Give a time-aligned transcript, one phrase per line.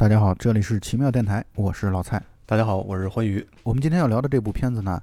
[0.00, 2.22] 大家好，这里是奇妙电台，我是老蔡。
[2.46, 3.46] 大家好，我是欢愉。
[3.62, 4.98] 我们今天要聊的这部片子呢，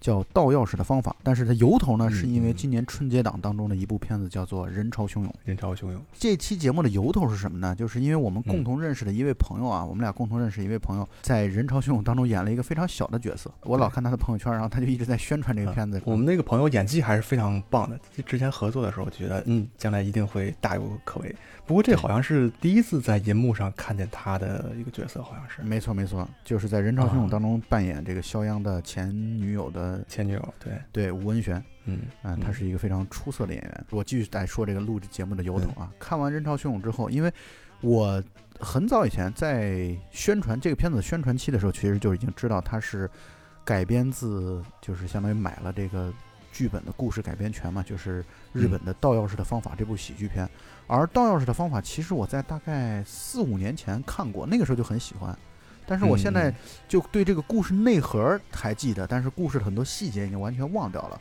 [0.00, 5.28] 叫《盗钥匙的方法》，但是它由头呢，嗯是因为嗯今年春节档当中的一部片子，叫做《人潮汹涌》。
[5.44, 7.72] 人潮汹涌，这期节目的由头是什么呢？
[7.76, 13.52] 就是因为我们嗯共同认识的一位朋友啊，我们俩共同认识一位朋友，在《人潮汹涌》当中演了一个非常小的角色。
[13.62, 15.96] 我老看他的朋友圈，然后他就一直在宣传这个片子。
[15.98, 17.96] 啊我们那个朋友演技还是非常棒的。
[18.26, 21.32] 之前合作的时候，觉得嗯，将来一定会大有可为。
[21.70, 30.54] 不过这好像是第一次在银幕上看见他的一个角色，好像是没错没错，就是在《人潮汹涌》啊当中扮演这个肖央的前女友的前女友。
[30.58, 31.64] 对，对吴文璇。
[31.84, 33.86] 嗯嗯，他是一个非常出色的演员。
[33.90, 35.92] 我继续来说这个录制节目的由头啊。
[35.96, 37.32] 看完《人潮汹涌》之后，因为
[37.82, 38.20] 我
[38.58, 43.08] 很早以前在宣传这个片子宣传期的时候，其实就已经知道它是
[43.64, 46.12] 改编自，就是相当于买了这个
[46.60, 48.22] 剧本的故事改编权嘛，就是
[48.52, 50.46] 日本的《盗钥匙的方法》这部喜剧片。
[50.86, 55.34] 而《盗钥匙的方法》其实我在大概四五年前看过，那个时候就很喜欢。
[55.86, 56.54] 但是我现在嗯
[56.86, 61.18] 就对这个故事内核还记得，但是故事的很多细节已经完全忘掉了。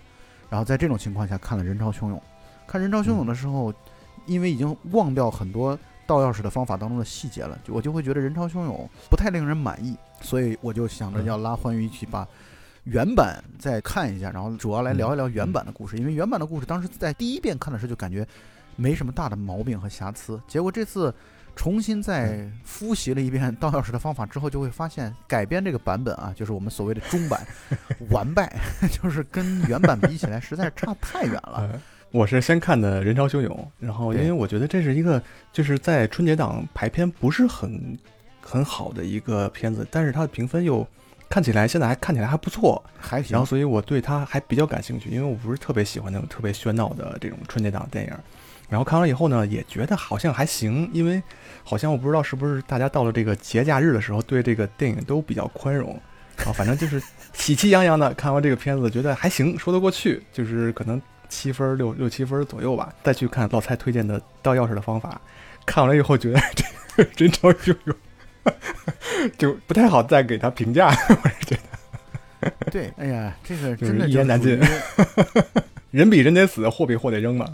[0.50, 2.18] 然后在这种情况下看了《人潮汹涌》，
[2.68, 3.74] 看《人潮汹涌》的时候，
[4.26, 8.76] 因为已经忘掉很多盗钥匙的方法当中的细节了，就我就会觉得《人潮汹涌》
[9.10, 12.28] 不太令人满意，所以我就想着要拉欢愉一起把
[12.90, 18.28] 原版再看一下，然后主要来聊一聊原版的故事，因为原版的故事当时在第一遍看的时候就感觉
[18.76, 21.14] 没什么大的毛病和瑕疵，结果这次。
[21.56, 27.46] 重新再复习了一遍盗钥匙的方法之后，就会发现改编这个版本啊，就是我们所谓的中版
[28.12, 28.56] 完败，
[28.90, 31.68] 就是跟原版比起来实在是差太远了。
[31.74, 37.98] 呃我是先看的《人潮汹涌》，然后因为我觉得这是一个就是在春节档排片不是很
[38.40, 40.88] 很好的一个片子，但是它的评分又
[41.30, 48.14] 看起来现在还看起来还不错，还行然后，所以我对它还比较感兴趣，因为我不是特别喜欢那种特别喧闹的这种春节档电影。
[48.68, 51.22] 然后看完以后呢，也觉得好像还行，因为
[51.64, 55.90] 好像我不知道是不是大家到了这个节假日的时候，对这个电影都比较宽容。
[56.38, 57.02] 然 后反正就是
[57.34, 62.94] 喜气洋洋的看完这个片子，觉得还行，说得过去，就是可能七分六六七分左右吧。
[63.04, 65.20] 再去看老蔡推荐的倒钥匙的方法，
[65.66, 66.64] 看完了以后觉得 这
[67.04, 67.96] 个人潮汹涌，
[69.38, 70.88] 就不太好再给他评价。
[71.10, 71.56] 我是觉
[72.42, 74.60] 得对，哎呀，这个真的一言难尽
[75.92, 77.46] 人比人得死，货比货得扔嘛。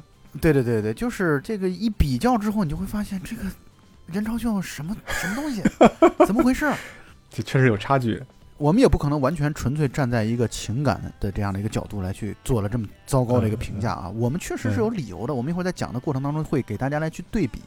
[0.41, 3.43] 对对对对，就是这个一比较之后，你就会发现这个
[4.07, 5.63] 人潮汹涌什么什么东西，
[6.25, 6.75] 怎么回事儿？
[7.31, 8.21] 这确实有差距。
[8.57, 14.09] 我们也不可能完全纯粹站在一个情感的这样的一个角度来去做了这么糟糕的一个评价啊。
[14.09, 17.59] 我们确实是有理由的，我们一会儿在讲的过程当中会给大家来去对比。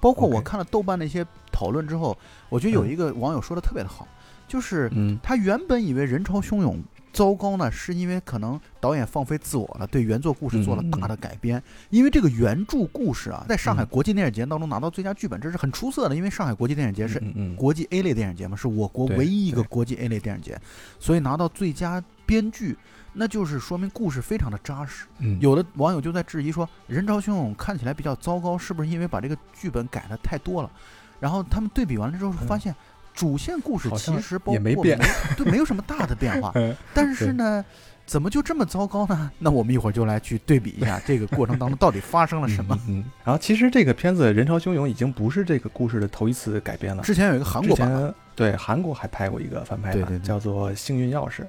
[0.00, 2.16] 包括我看了豆瓣的一些讨论之后，
[2.48, 4.08] 我觉得有一个网友说的特别的好，
[4.48, 5.18] 就是嗯。
[5.22, 11.62] 他原本以为人潮汹涌糟糕呢，是因为可能导演放飞自我了，对原作故事做了大的改编。
[11.90, 16.14] 因为这个原著故事啊，在上海嗯国际电影节当中拿到最佳剧本，这是很出色的。
[16.14, 17.20] 因为上海国际电影节是
[17.56, 20.58] 国际 A 类电影节嘛，是我国唯一一个国际 A 类电影节，
[21.00, 22.76] 所以拿到最佳编剧，
[23.12, 25.06] 那就是说明故事非常的扎实。
[25.18, 30.70] 嗯有的网友就在质疑说，《人潮汹涌》看起来比较糟糕，是不是因为把这个剧本改的太多了？
[31.18, 32.74] 然后他们对比完了之后，发现
[33.12, 34.98] 主线故事其实包括也没变
[35.36, 36.52] 对，没有什么大的变化。
[36.56, 37.64] 嗯但是呢，
[38.06, 39.30] 怎么就这么糟糕呢？
[39.38, 42.74] 那我们一会儿就来去对比一下这个过程当中到底发生了什么。
[42.88, 47.02] 嗯，嗯然后其实这个片子《人潮汹涌》已经不是这个故事的头一次改编了。
[47.02, 51.42] 之前有一个韩国版对韩国还拍过一个翻拍版，对对对叫做《幸运钥匙》，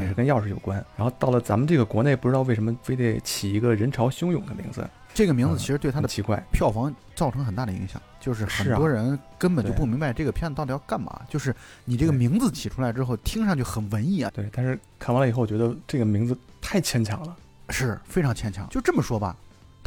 [0.00, 0.84] 也是嗯，跟钥匙有关。
[0.96, 6.42] 然后到了咱们这个国内，不知道为什么非得起一个人潮汹涌的名字，这个名字嗯其实对它的奇怪。
[6.52, 11.20] 票房造成很大的影响，就是很多人根本就不明白这个片子到底要干嘛。
[11.28, 17.36] 就是你这个名字起出来之后，听上去很文艺啊，对，但是看完了以后，觉得这个名字太牵强了。
[17.70, 18.68] 是非常牵强。
[18.68, 19.36] 就这么说吧，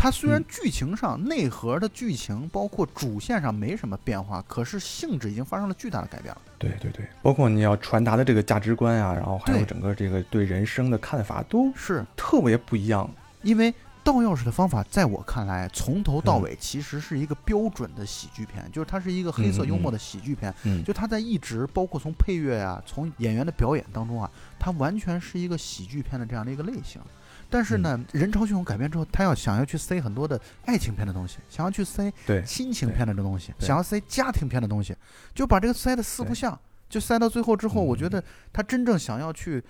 [0.01, 6.41] 它虽然嗯剧情上、内核的剧情，包括主线上没什么变化，可是性质已经发生了巨大的改变了。
[6.57, 13.09] 对对对，包括你要传达的这个价值观啊，然后还有整个这个对人生的看法，都是特别不一样。
[13.41, 20.53] 因为盗钥匙的方法，在我看来，从头到嗯尾其实是一个标准的喜剧片，就是它是一个黑色幽默的喜剧片。
[20.63, 27.01] 嗯，就它在一直，包括从配乐啊，从演员的表演当中啊，它完全是一个喜剧片的这样的一个类型。
[27.49, 34.95] 但是呢，人潮汹涌改编之后，他要想要去塞很多的爱情片的东西，想要去塞对亲情片的这东西，想要塞家庭片的东西，
[35.33, 38.23] 就把这个塞的四不对像，就塞到最后之后，嗯我觉得
[38.53, 39.63] 他真正想要去，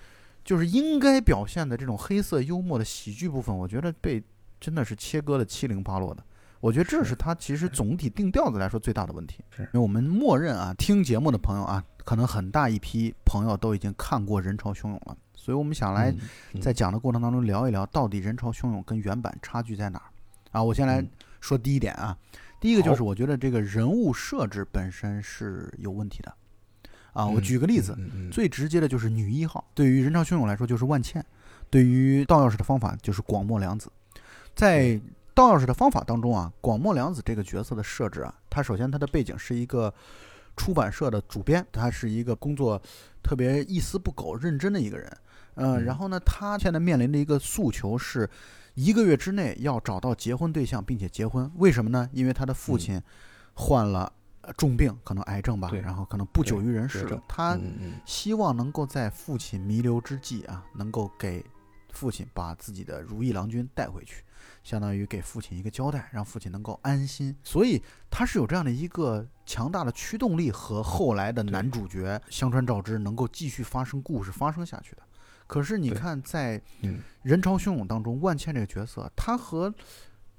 [0.44, 4.22] 就是应该表现的这种黑色幽默的喜剧部分，我觉得被
[4.60, 6.22] 真的是切割的七零八落的。
[6.60, 9.62] 我觉得这是是他其实总体定调子来说最大的问题，是。
[9.62, 16.14] 因为我们默认啊，听节目的朋友啊，可能很大一批朋友都已经看过《人潮汹涌》了，所以我们想来
[16.60, 20.04] 在讲的过程当中聊一聊，到底《人潮汹涌》跟原版差距在哪儿
[20.52, 20.62] 啊？
[20.62, 21.08] 我先来嗯
[21.40, 22.14] 说第一点啊，
[22.60, 26.30] 第一个就是我觉得这个人物设置本身是有问题的
[27.14, 27.26] 啊。
[27.26, 27.96] 我嗯举个例子，
[28.30, 31.24] 最直接的就是女一号，对于人潮汹涌来说就是万茜，
[31.70, 33.90] 对于道钥匙的方法就是广末凉子。
[34.54, 35.00] 在
[35.32, 39.92] 道钥匙的方法当中啊，广末凉子这个角色的设置啊，她首先她的背景是一个
[40.54, 42.78] 出版社的主编，她是一个工作
[43.22, 45.10] 特别一丝不苟、认真的一个人。
[45.54, 48.28] 呃，嗯然后呢，他现在面临的一个诉求是，
[48.74, 51.50] 一个月之内要找到结婚对象并且结婚。
[51.56, 52.08] 为什么呢？
[52.12, 53.00] 因为他的父亲
[53.54, 54.12] 患了
[54.42, 57.18] 呃重病，可能癌症吧，然后可能不久于人世绝症。
[57.18, 61.44] 了她嗯嗯希望能够在父亲弥留之际啊，能够给
[61.92, 64.22] 父亲把自己的如意郎君带回去，
[64.62, 67.36] 相当于给父亲一个交代，让父亲能够安心。
[67.42, 75.02] 所以他是有这样的一个强大的驱动力和后来的男主角香川照之能够继续发生故事发生下去的。
[75.50, 79.74] 可是你看，在嗯人潮汹涌当中，万茜这个角色，她和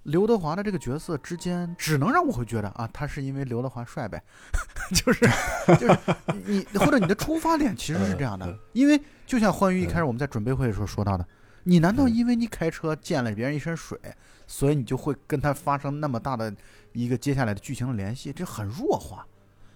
[0.04, 4.24] 刘德华的这个角色之间，只能让我会觉得啊，他是因为刘德华帅呗，
[4.96, 5.30] 就是
[5.78, 6.00] 就是
[6.46, 11.28] 你或者你的出发点其实是这样的因为就像欢愉一开始我们在准备会的时候说到的，
[11.64, 14.00] 你难道嗯因为你开车溅了别人一身水，
[14.48, 16.56] 所以你就会跟他发生那么大的
[16.94, 18.32] 一个接下来的剧情的联系？
[18.32, 19.28] 这很弱化。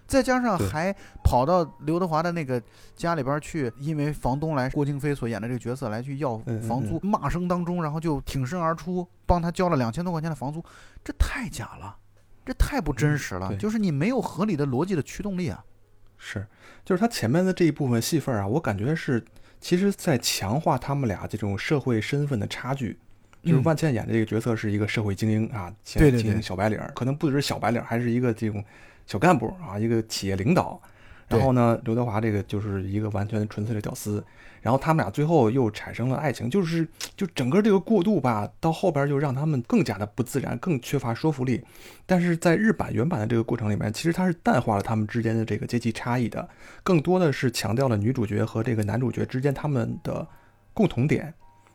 [0.06, 0.94] 再加上还
[1.24, 2.62] 跑到刘德华的那个
[2.94, 10.64] 家里边去，因为房东来，郭京飞所演的这个角色来去要房租，骂声当中，然后就挺身而出，帮他交了两千多块钱的房租，
[11.04, 11.96] 这太假了，
[12.44, 15.64] 这太不真实了，对就是你没有合理的逻辑的驱动力啊。
[16.16, 16.46] 是，
[16.84, 19.24] 就是他前面的这一部分戏份啊，我感觉是
[19.60, 22.98] 其实在强化他们俩这种社会身份的差距。
[23.42, 28.64] 就是嗯万茜演的这个角色是一个社会精英啊，精精英对对对小白领儿，可能不只是小白领儿，还是一个这种
[29.06, 30.80] 小干部啊，一个企业领导。
[31.28, 34.24] 然后呢，刘德华这个就是一个完全纯粹的屌丝。
[34.62, 36.86] 然后他们俩最后又产生了爱情，就是
[37.16, 41.60] 就整个这个过渡吧，到后边就让他们更加的不自然，更缺乏说服力。
[42.04, 46.48] 但是在日版原版的这个过程里面，其实它是淡化了他们之间的这个阶级差异的，
[46.84, 50.26] 更多的是强调了女主角和这个男主角之间他们的
[50.72, 51.32] 共同点，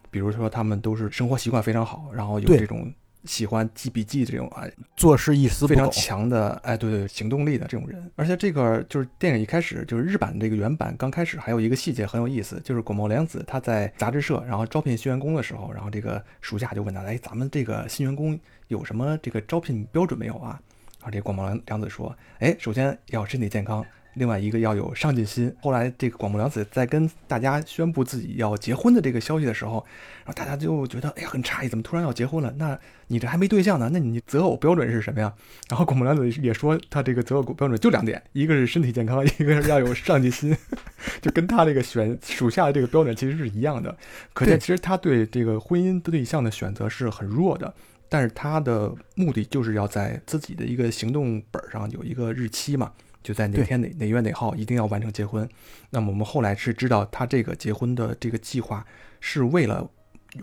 [0.10, 2.94] 比如说他们都是生活习惯非常好，然后有这种
[3.26, 4.64] 喜欢记笔记这种啊
[4.96, 8.12] 做事一丝非常，强的哎对对行动力的这种人。
[8.16, 20.60] 而且这个就是电影一开始就是日版这个原版刚开始还有一个细节很有意思，就是广末凉子她在杂志社然后招聘新员工的时候，然后这个属下就问他，哎，咱们这个新员工有什么这个招聘标准没有啊？
[21.00, 23.86] 然后这广末凉凉子说，哎，首先要身体健康。
[24.16, 25.54] 另外一个要有上进心。
[25.62, 29.86] 后来这个广木凉子在跟大家宣布自己要结婚的这个消息的时候，
[30.24, 32.54] 然后大家就觉得哎呀很诧异，怎么突然要结婚了？
[32.58, 32.78] 那
[33.08, 33.90] 你这还没对象呢？
[33.92, 35.34] 那你择偶标准是什么呀？
[35.70, 40.56] 然后广木凉子也说他这个择偶标准就两点，一个是身体健康，一个是要有上进心，
[41.22, 43.96] 就跟他这个选属下的这个标准其实是一样的。
[44.34, 47.74] 可见其实他对这个婚姻对象的选择是很弱的。
[48.14, 52.92] 但是他的目的就是要在自己的一个行动本上有一个日期嘛，
[53.24, 55.48] 就在哪天哪哪月哪号一定要完成结婚。
[55.90, 58.86] 那么我们后来是知道他这个结婚的这个计划
[59.20, 59.90] 是为了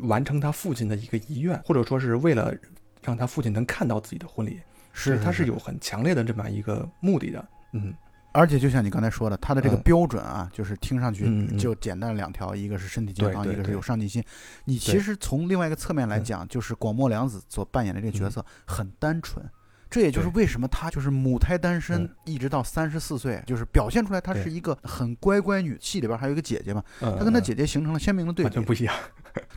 [0.03, 2.55] 完成他父亲的一个遗愿，或者说是为了
[3.03, 4.61] 让他父亲能看到自己的婚礼，
[4.93, 7.49] 是他是有很强烈的这么一个目的的。
[7.73, 7.95] 嗯，
[8.33, 9.83] 而且就像你刚才说的，他的这个嗯。
[9.83, 14.23] 标准啊，就是听上去就简单两条，一个是身体健康，一个是有上进心。
[14.65, 16.25] 你其实从另外一个侧面来嗯。
[16.25, 18.31] 讲，就是广末凉子所扮演的这个角嗯。
[18.31, 19.45] 色很单纯。
[19.91, 25.77] 这也就是为什么她就是母胎单身嗯，一直到三十四岁，就是表现出来她是一个很乖乖女。
[25.81, 28.61] 戏里边还有一个姐姐嘛，她她跟她姐姐形成了鲜明的对比。
[28.61, 28.95] 不一样，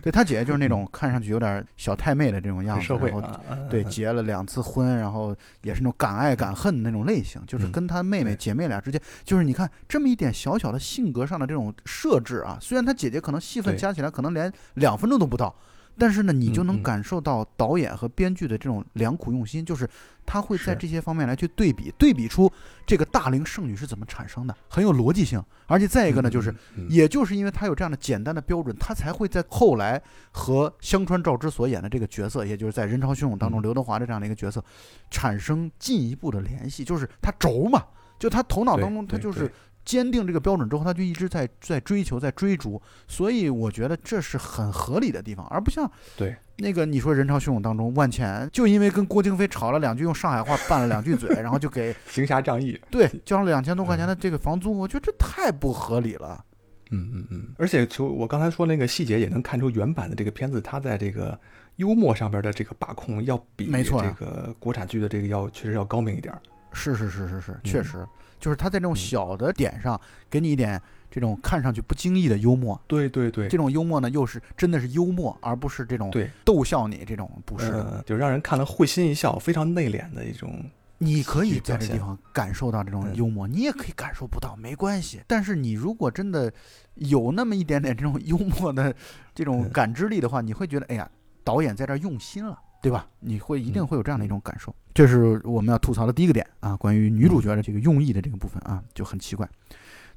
[0.02, 3.22] 对她姐姐就是那种看上去有点小太妹的这种样子，然后
[3.70, 15.54] 对，嗯结了两次婚，然后也是那种敢爱敢恨的那种类型，就是嗯跟她妹妹姐妹俩之间，就是你看这么一点小小的性格上的这种设置啊，虽然她姐姐可能戏份加起来可能连两分钟都不到，
[15.98, 19.88] 但是呢，你就能感受到导演和编剧的这种良苦用心，就是
[20.26, 22.52] 他会在这些方面来去对比，对比出
[22.86, 25.44] 这个大龄剩女是怎么产生的，很有逻辑性。
[25.68, 26.54] 而且再一个呢，就是
[26.90, 34.64] 也就是因为他有这样的简单的标准，他才会在后来和香川照之所演的这个角色，也就是在《人潮汹涌》当中嗯刘德华的这样的一个角色，
[35.10, 36.84] 产生进一步的联系。
[36.84, 37.84] 就是他轴嘛，
[38.18, 39.52] 就他头脑当中他就是对
[39.84, 42.82] 坚定这个标准之后，他就一直在在追求，在追逐。
[43.08, 56.46] 所以我觉得这是很合理的地方，而不像对那个你说《人潮汹涌》当中，万茜就因为跟郭京飞吵了两句，用上海话拌了两句嘴，然后就给 行侠仗义，对 交了两千多块钱的这个房租，我觉得这太不合理了。
[56.94, 61.40] 嗯嗯嗯，而且就我刚才说那个细节，也能看出原版的这个片子，它在这个
[61.78, 66.42] 幽默上边的这个把控，要比没错啊这个国产剧的这个要确实要高明一点儿。
[66.74, 68.06] 是是是是是，嗯确实，
[68.42, 77.84] 就是他在这种嗯小的点上给你一点这种看上去不经意的幽默，对对对，这种幽默呢又是真的是幽默，而不是这种对逗笑你这种，不是的。
[77.84, 80.66] 呃，就让人看了会心一笑，非常内敛的一种。
[81.04, 85.20] 你可以在这地方感受到这种嗯幽默，你也可以感受不到，没关系。
[85.26, 86.54] 但是你如果真的
[86.94, 88.94] 有那么一点点这种幽默的
[89.34, 91.10] 这种嗯感知力的话，你会觉得，哎呀，
[91.44, 93.08] 导演在这儿用心了，对吧？
[93.20, 94.76] 你会一定嗯会有这样的一种感受。
[94.94, 99.50] 这是我们要吐槽的第一个点啊，关于女主角的这个用意的这个部分啊，就很奇怪。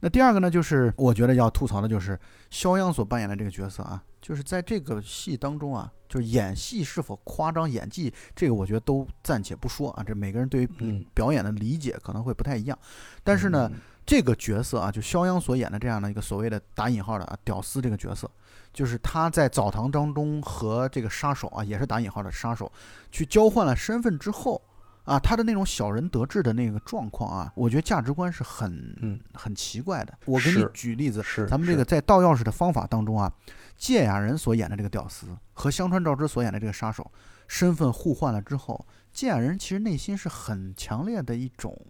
[0.01, 2.19] 那第二个呢，就是我觉得要吐槽的就是
[2.51, 12.79] 肖央所扮演的这个角色啊，就是在这个戏当中啊，就是演戏是否夸张，演技这个我觉得都暂且不说啊，这每个人对于嗯，表演的理解可能会不太一样，
[13.23, 18.31] 但是呢，嗯，这个角色啊，就肖央所演的这样的一个所谓的打引号的啊屌丝这个角色，
[18.75, 22.71] 就是他在澡堂当中和这个杀手啊，也是打引号的杀手，
[23.13, 24.61] 去交换了身份之后
[25.05, 30.19] 啊，他的那种小人得志的那个状况啊，我觉得价值观是很嗯很奇怪的。
[30.25, 33.33] 我给你举例子，是咱们这个在盗钥匙的方法当中啊，
[33.77, 37.09] 芥雅人所演的这个屌丝和香川照之所演的这个杀手
[37.47, 41.81] 身份互换了之后，芥雅人其实内心是很强烈的一种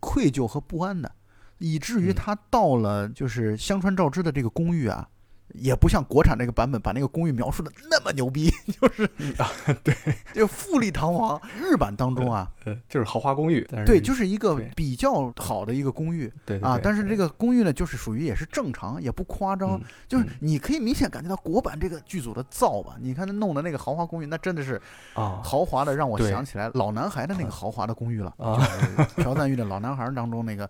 [0.00, 1.12] 愧疚和不安的，
[1.58, 5.06] 以至于嗯他到了就是香川照之的这个公寓啊。
[5.52, 9.04] 也不像国产这个版本把那个公寓描述的那么牛逼， 就是
[9.38, 9.50] 啊，
[9.84, 9.94] 对，
[10.32, 11.40] 就富丽堂皇。
[11.60, 20.28] 日版当中啊，呃，就是豪华公寓，对，就是一个比较好的一个公寓，对啊但是这个公寓呢，就是属于也是正常，也不夸张，嗯就是嗯。
[20.40, 22.96] 你可以明显感觉到国版这个剧组的造吧。
[23.00, 24.80] 你看他弄的那个豪华公寓，那真的是
[25.14, 25.40] 啊。
[25.44, 28.56] 豪华的，让我想起来老男孩的那个豪华的公寓了，啊。
[28.56, 30.68] 就是朴赞玉的老男孩当中那个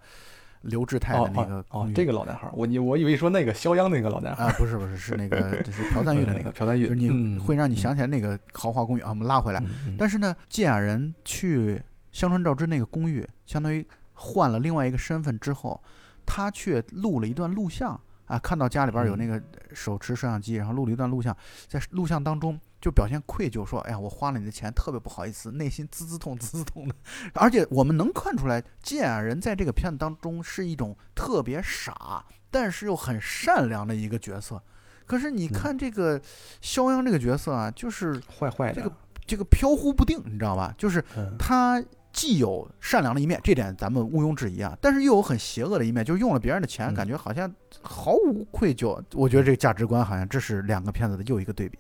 [0.65, 9.11] 刘志泰的那个哦这个老男孩儿，我你我以为说那个肖央那个老男孩儿，啊，不是不是，是那个 就是朴赞玉的那个，呃朴赞玉，就是你嗯会让你想起来那个豪华公寓啊。
[9.11, 9.63] 我们拉回来，
[9.99, 11.81] 但是呢，芥雅人去
[12.13, 15.81] 香川照之那个公寓，相当于换了另外一个身份之后，
[16.25, 19.43] 他却录了一段录像啊，看到家里边有那个
[19.73, 21.37] 手持摄像机，然后录了一段录像，
[21.69, 26.95] 在录像当中就表现愧疚，说：“哎呀，我花了你的钱，特别不好意思，内心滋滋痛滋滋痛的。”
[27.33, 34.63] 而且我们能看出来，芥雅人在这个片子当中是一种特别傻，但是又很善良的一个角色。
[35.07, 36.21] 可是你看这个
[36.61, 38.97] 肖央这个角色啊，就是坏坏的，这个
[39.29, 40.75] 这个飘忽不定，你知道吧？
[40.77, 47.51] 就是嗯他既有善良的一面，这点咱们毋庸置疑啊，但是又有很邪恶的一面，就是用了别人的钱，嗯感觉好像
[47.81, 49.03] 毫无愧疚。
[49.15, 51.79] 我觉得这个价值观好像这是两个片子的又一个对比。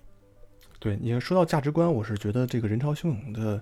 [0.85, 3.59] 对你说到价值观，我是觉得这个人潮汹涌的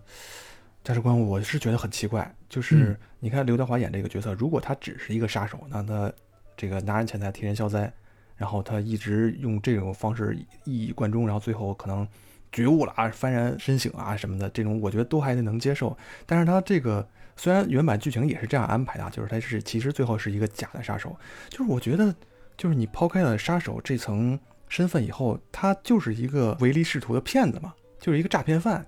[0.83, 2.29] 价值观，我是觉得很奇怪。
[2.49, 6.13] 就是嗯你看刘德华演这个角色，如果他只是一个杀手，那他
[6.57, 7.93] 这个拿人钱财替人消灾，
[8.35, 12.05] 然后他一直用这种方式一以贯中，然后最后可能
[12.51, 15.97] 觉悟了啊，幡然深省啊什么的，这种我觉得都还能接受。
[16.27, 21.17] 但是他这个虽然原版剧情也是这样安排的啊，就是他是其实最后是一个假的杀手，
[21.49, 22.13] 就是我觉得
[22.57, 24.37] 就是你抛开了杀手这层
[24.73, 28.87] 身份以后，他就是一个唯利是图的骗子嘛，就是一个诈骗犯。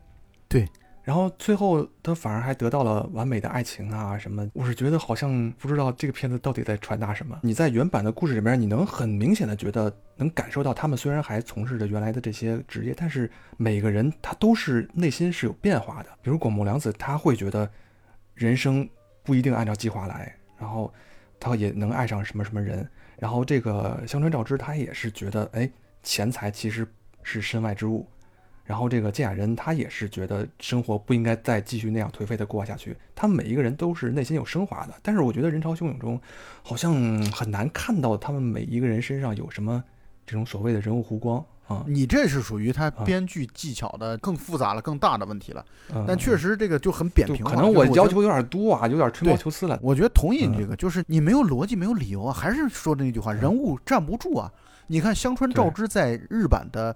[0.48, 0.66] 对。
[1.02, 7.38] 然后最后他反而还得到了完美的爱情啊什么，我是觉得好像不知道这个片子到底在传达什么。
[7.42, 16.08] 你在原版的故事里面，你能很明显的觉得能感受到他们虽然还从事着原来的这些职业，但是每个人他都是内心是有变化的。
[16.22, 17.70] 比如广木凉子，他会觉得
[18.34, 18.88] 人生
[19.22, 20.90] 不一定按照计划来，然后
[21.38, 22.88] 他也能爱上什么什么人。
[23.18, 25.70] 然后这个香川照之，他也是觉得，哎，
[26.02, 26.86] 钱财其实
[27.22, 28.06] 是身外之物。
[28.64, 32.96] 然后这个健雅人，他也是觉得生活不应该再继续那样颓废的过下去。
[33.14, 36.18] 他们每一个人都是内心有升华的，但是我觉得人潮汹涌中，
[36.62, 36.94] 好像
[37.30, 39.84] 很难看到他们每一个人身上有什么
[40.24, 41.84] 这种所谓的人物弧光啊。
[41.86, 45.64] 你这是属于他啊编剧技巧的更复杂了、更大的问题了。
[45.92, 47.50] 嗯但确实这个就很扁平化。
[47.52, 49.78] 可能我要求有点多啊，有点吹毛求疵了。
[49.82, 54.50] 我觉得同意你嗯这个，就是你没有逻辑，没有理由啊，还是说的那句话，人物站不住啊。
[54.86, 56.94] 你看香川照之在日版的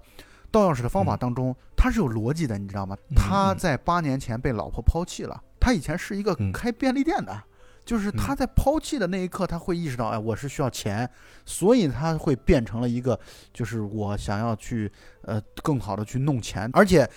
[0.51, 2.95] 盗钥匙的方法当中，他是有逻辑的，你知道吗？
[3.09, 7.43] 嗯他在八年前被老婆抛弃了，他以前是一个嗯开便利店的。
[7.85, 11.09] 就是他在抛弃的那一刻，他会意识到，哎，我是需要钱，
[11.45, 13.19] 所以他会变成了一个，
[13.53, 14.91] 就是我想要去，
[15.23, 17.09] 呃，更好的去弄钱，而且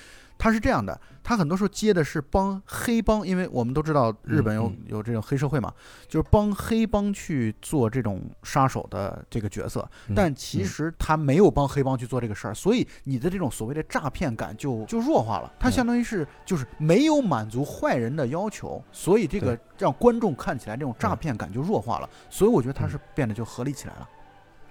[0.42, 5.72] 他是这样的，他很多时候接的是帮黑帮，因为我们都知道日本有嗯有这种黑社会嘛，
[6.08, 15.70] 就是帮黑帮去做这种杀手的这个角色，嗯但其实他没有帮黑帮去做这个事儿，所以你的这种所谓的诈骗感就就弱化了，它嗯。
[15.70, 24.08] 相当于是就是没有满足坏人的要求，所以这个让观众看起来这种诈骗感就弱化了，所以我觉得他是变得就合理起来了。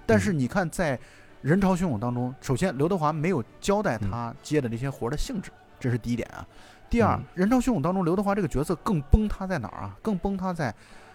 [0.04, 1.00] 但是你看在
[1.40, 5.50] 人潮汹涌当中，首先刘德华没有交代他接的这些活儿的性质，
[5.82, 6.46] 这是第一点啊。
[6.88, 9.96] 第二，嗯人潮汹涌》当中刘德华这个角色更崩塌在哪儿啊？
[10.00, 10.72] 更崩塌在，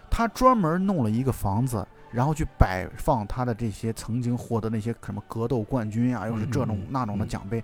[0.10, 7.64] 他专门弄了一个房子，然后去摆放他的这些曾经获得那些什么格斗冠军啊，又是这种那种的嗯奖杯。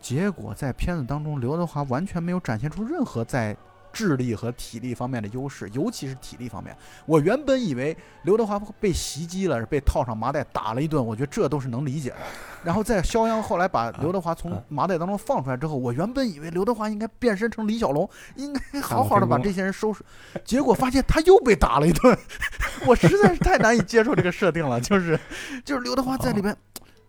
[0.00, 3.54] 结果在片子当中，刘德华完全没有展现出任何在
[3.92, 6.76] 智力和体力方面的优势，尤其是体力方面。
[7.06, 12.16] 我原本以为刘德华被袭击了，被套上麻袋打了一顿，我觉得这都是能理解的。
[12.62, 20.04] 然后在肖央后来把刘德华从啊麻袋当中放出来之后，我原本以为刘德华应该变身成李小龙，应该好好的把这些人收拾，
[20.44, 22.16] 结果发现他又被打了一顿，
[22.86, 24.80] 我实在是太难以接受这个设定了。
[24.80, 25.18] 就是
[25.64, 26.56] 就是刘德华在里边，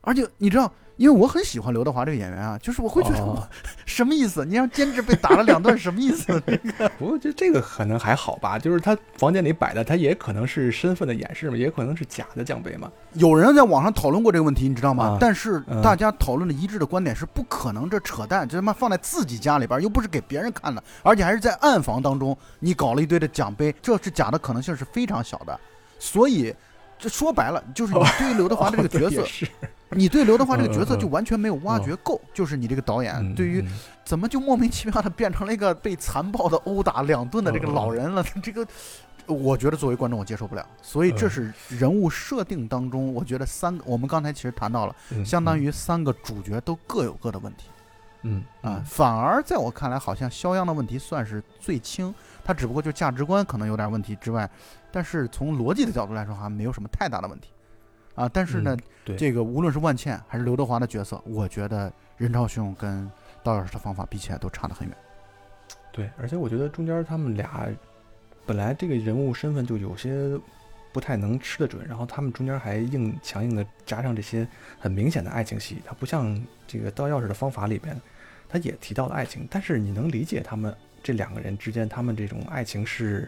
[0.01, 0.71] 而且你知道。
[1.01, 3.41] 因为我很喜欢刘德华这个演员啊，就是我会觉得哦
[3.87, 4.45] 什么意思？
[4.45, 6.39] 你让监制被打了两顿，什么意思？
[6.99, 12.87] 不过就这个可能还好吧，就是他房间里摆的，他也可能是身份的掩饰嘛，也可能是假的奖杯嘛。
[13.13, 15.05] 有人在网上讨论过这个问题，你知道吗？
[15.05, 25.59] 啊但是嗯大家讨论的一致的观点是不可能，这扯淡，这他妈放在自己家里边，又不是给别人看的，而且还是在暗房当中，你搞了一堆的奖杯，这是假的可能性是非常小的。
[25.97, 26.53] 所以，
[26.99, 29.25] 这说白了，就是你对于刘德华的这个角色
[29.91, 33.67] 你对刘德华这个角色就完全没有挖掘够，就是你这个导演嗯对于嗯
[34.05, 38.23] 怎么就莫名其妙的变成了一个被残暴的殴打两顿的这个老人了？
[38.41, 38.65] 这个，
[39.27, 40.65] 我觉得作为观众我接受不了。
[40.81, 47.65] 所以这嗯是人物设定当中，我觉得三个，我们刚才其实谈到了，嗯相当于三个主角都各有各的问题
[48.23, 48.81] 嗯啊。
[48.85, 54.49] 反而在我看来，好像肖央的问题算是最轻，他只不过就价值观可能有点问题之外，
[54.91, 57.49] 但是从逻辑的角度来说，好像没有什么太大的问题
[58.15, 58.29] 啊。
[58.31, 63.09] 但是呢，嗯对这个无论是万茜还是刘德华的角色，我觉得任超雄跟
[63.43, 64.95] 道尔的方法比起来都差得很远。
[65.91, 67.67] 对，而且我觉得中间他们俩
[68.45, 70.39] 本来这个人物身份就有些
[70.93, 74.47] 不太能吃得准，然后他们中间还硬强硬的加上这些
[74.79, 77.99] 很明显的爱情戏，它不像这个盗钥匙的方法里边，
[78.47, 83.27] 他也提到了爱情，但是你能理解他们这两个人之间，他们这种爱情是。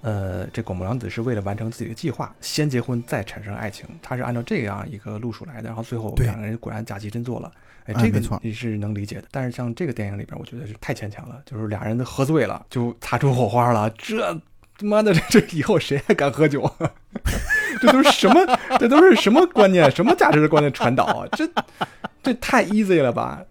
[0.00, 7.50] 呃，这广木凉子是为了完成自己的计划，先结婚再产生爱情，他是按照这样一个路数来的，然后最后两个人果然假戏真做了，
[7.86, 9.24] 哎，这个你是能理解的。
[9.30, 14.32] 但是像这个电影里边，我觉得是太牵强了，就是俩人都喝醉了，就擦出火花了，这
[14.78, 16.90] 他妈的这这以后谁还敢喝酒啊？
[17.82, 18.58] 这都是什么？
[18.78, 19.90] 这都是什么观念？
[19.90, 21.26] 什么价值的观念传导啊？
[21.32, 21.48] 这
[22.22, 23.42] 这太 easy 了吧？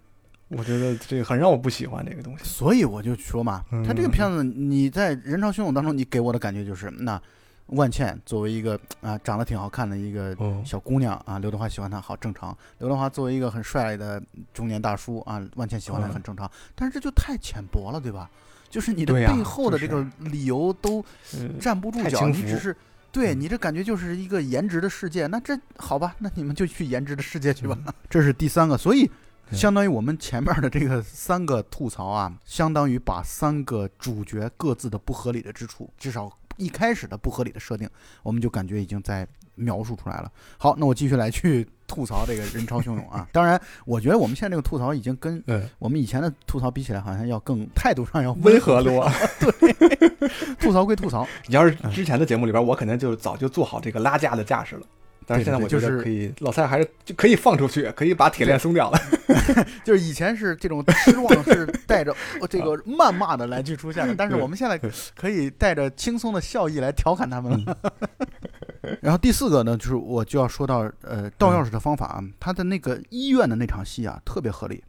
[0.49, 2.43] 我觉得这个很让我不喜欢这个东西。
[2.43, 7.21] 所以我就说嘛，嗯他这个片子你在《人潮汹涌》当中，你给我的感觉就是，那
[7.67, 12.57] 万茜作为一个啊长得挺好看的一个哦小姑娘啊，刘德华喜欢她好正常。
[12.79, 14.21] 刘德华作为一个很帅的
[14.53, 16.49] 中年大叔啊，万茜喜欢他嗯很正常。
[16.75, 18.29] 但是这就太浅薄了，对吧？
[18.69, 21.03] 就是你的背后的这个理由都
[21.37, 22.75] 嗯，站不住脚，你只是
[23.11, 25.25] 对嗯你这感觉就是一个颜值的世界。
[25.27, 27.77] 那这好吧，那你们就去颜值的世界去吧。
[27.85, 29.11] 嗯 这是第三个，所以对
[29.51, 37.89] 相当于我们前面的这个三个吐槽啊，相当于把三个主角各自的不合理的之处，至少一开始的不合理的设定，
[38.23, 40.31] 我们就感觉已经在描述出来了。
[40.57, 43.27] 好，那我继续来去吐槽这个人潮汹涌啊。
[43.33, 49.09] 当然，我觉得我们现在这个吐槽已经跟嗯，我们以前的吐槽比起来，好像要更态度上要温和多。
[49.39, 50.29] 对
[50.59, 54.85] 吐槽归吐槽， 你要是之前的节目里边，我肯定就早就做好这个拉架的架势了。
[55.29, 58.97] 但是现在我觉得可以，老蔡还是就可以放出去，可以把铁链松掉了。
[59.83, 62.15] 就是以前是这种失望是带着
[62.49, 64.79] 这个谩骂的来去出现的，但是我们现在
[65.15, 67.77] 可以带着轻松的笑意来调侃他们了。
[69.01, 74.81] 然后第四个呢，就是我就要说到呃盗钥匙的方法啊，他的那个医院的那场戏啊，特别合理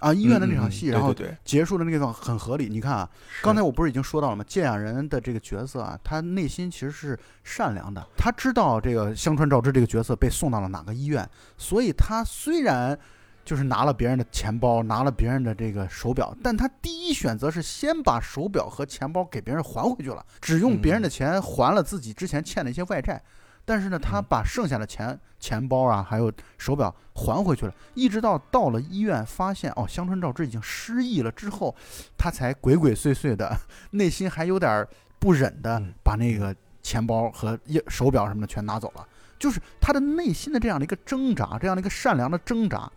[0.00, 2.68] 啊，医院的那场戏，然后结束的那个地方很合理。
[2.68, 3.10] 你看啊，
[3.42, 4.44] 刚才我不是已经说到了吗？
[4.46, 12.98] 芥雅人的这个角色啊，他内心其实是善良的，他知道这个香川照之这个角色被送到了哪个医院，所以他虽然
[13.42, 23.22] 就是拿了别人的钱包，拿了别人的这个手表，但他第一选择是先把手表和钱包给别人还回去了，只用别人的钱还了自己之前欠的一些外债。
[23.66, 31.74] 但是呢，他嗯把剩下的钱、钱包啊，还有手表还回去了，一直到到了医院，发现哦，香川照之已经失忆了之后，
[32.16, 33.54] 他才鬼鬼祟祟的，
[33.90, 34.86] 内心还有点
[35.18, 39.06] 不忍的嗯把那个钱包和一手表什么的全拿走了。
[39.38, 42.90] 就是他的内心的这样的一个挣扎，这样的一个善良的挣扎，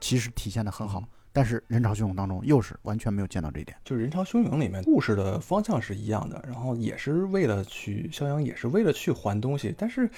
[0.00, 1.02] 其实体现的很好。
[1.28, 3.76] 嗯但是人潮汹涌当中又是完全没有见到这一点。
[3.84, 10.08] 就是《人潮汹涌》里面故事的方向是一样的，然后也是为了去肖央，也是为了去还东西，但是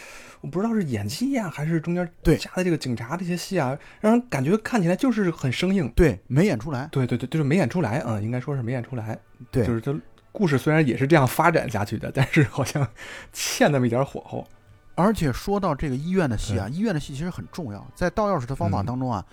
[0.41, 5.91] 我不知道是演技呀、还是中间对加的这个警察这些戏啊，让人感觉看起来就是很生硬。
[5.95, 6.89] 对，没演出来。
[6.91, 9.19] 对对对，就是没演出来，嗯，应该说是没演出来。
[9.51, 9.95] 对，就是这
[10.33, 12.89] 故事虽然也是这样发展下去的，但是好像
[13.33, 14.47] 欠那么一点火候。
[14.95, 19.25] 而且说到这个医院的戏啊，医院的戏其实很重要，在盗钥匙的方法嗯当中啊，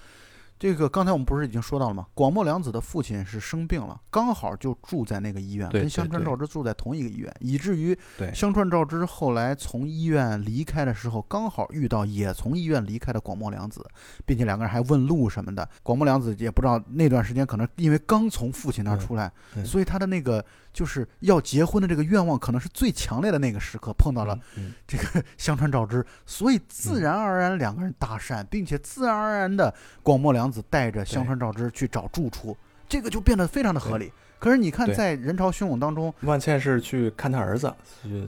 [0.59, 2.07] 这个刚才我们不是已经说到了吗？
[2.15, 7.97] 广末凉子的父亲是生病了，刚好就住在那个医院，跟香川照之住在同一个医院，以至于
[8.33, 13.85] 香川照之后来从医院离开的时候，刚好遇到也从医院离开的广末凉子，
[14.25, 15.67] 并且两个人还问路什么的。
[15.83, 19.31] 广末凉子也不知道那段时间可能因为刚从父亲那儿出来，
[19.63, 20.43] 所以他的那个
[20.77, 32.55] 就是要结婚的这个愿望，可能是最强烈的那个时刻碰到了嗯，这个 香川照之，所以自然而然两个人搭讪，并且自然而然的广末凉子带着香川照之去找住处，
[32.87, 34.13] 这个就变得非常的合理。
[34.37, 37.73] 可是你看，在人潮汹涌当中，万茜是去看他儿子，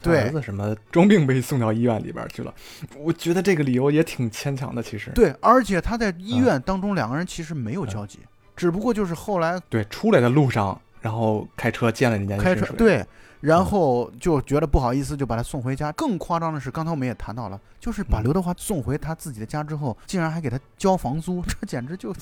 [0.01, 2.51] 对儿子什么装病被送到医院里边去了。
[2.97, 5.11] 我觉得这个理由也挺牵强的，其实。
[5.11, 8.17] 对，而且他在医嗯院当中，两个人其实没有交集，
[8.55, 13.05] 只不过就是后来对，出来的路上，然后开车见了人家开车，对，
[13.39, 15.91] 然后就觉得不好意思，就把他送回家。
[15.93, 22.13] 更夸张的是，刚才我们也谈到了，就是把嗯刘德华送回他自己的家之后，竟然还给他交房租，这简直就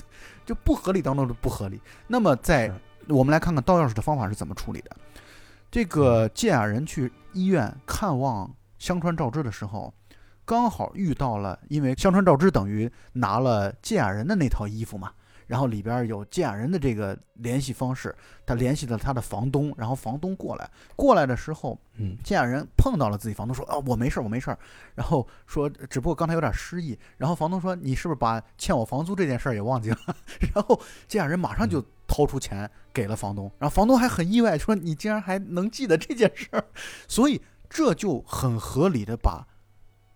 [0.45, 1.81] 就不合理当中的不合理。
[2.07, 2.71] 那么在
[3.07, 4.91] 我们来看看盗钥匙的方法是怎么处理的。
[5.71, 9.93] 这嗯个芥雅人去医院看望香川照之的时候，
[10.45, 15.11] 刚好遇到了，因为香川照之等于拿了芥雅人的那套衣服嘛，
[15.47, 24.60] 然后里边有寄养人的这个联系方式，他联系了他的房东，然后房东过来，过来的时候，嗯，寄养人碰到了自己房东，说啊我没事儿我没事儿，
[24.93, 29.97] 然后说只不过刚才有点失忆，然后房东说你是不是把欠我房租这件事儿也忘记了？
[30.53, 36.65] 然后寄养人马上就掏出钱给了房东，然后房东还很意外，说你竟然还能记得这件事儿，
[37.07, 39.47] 所以这就很合理的把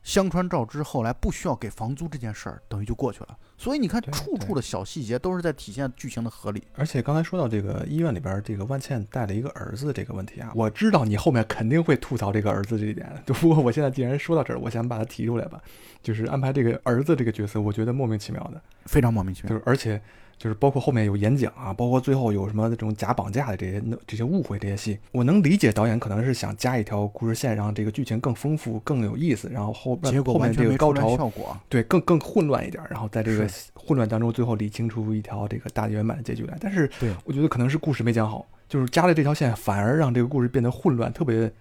[0.04, 3.38] 香川照之后来不需要给房租这件事儿等于就过去了。
[3.62, 6.63] 所以你看，处处的小细节都是在体现剧情的合理。
[6.74, 15.62] 而且刚才说到这个医院里边，这个万茜带了一个儿子这个问题啊，我知道你后面肯定会吐槽这个儿子这一点，不过我现在既然说到这儿，我想把它提出来吧，
[16.02, 19.50] 就是安排这个儿子这个角色，我觉得莫名其妙的，非常莫名其妙。
[19.50, 20.02] 就是而且
[20.39, 31.56] 就是包括后面有演讲啊，包括最后有什么这种假绑架的这些这些误会这些戏，我能理解导演可能是想加一条故事线，让这个剧情更丰富、更有意思，然后后结果后面这个高潮效果。
[31.69, 36.58] 对，更更混乱一点，然后在这个是混乱当中，最后理清出一条这个大圆满的结局来。
[36.60, 41.52] 但是，对我觉得可能是故事没讲好，就是加了这条线，反而让这个故事变得混乱，特别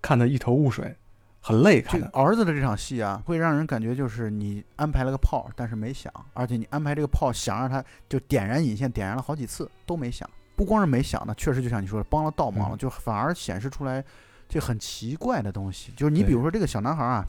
[0.00, 0.94] 看得一头雾水，
[1.40, 2.08] 很累这看的。
[2.08, 10.28] 个儿子的这场戏啊，会让人感觉就是你安排了个炮，但是没响，而且你安排这个炮想让他就点燃引线，点燃了好几次都没响。
[10.54, 14.02] 不光是没响呢，确实就像你说的，帮了倒忙了，嗯就反而显示出来
[14.48, 15.92] 这很奇怪的东西。
[15.96, 17.28] 就是你比如说这个小男孩啊，